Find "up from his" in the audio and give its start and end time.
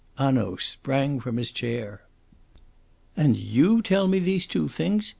1.17-1.51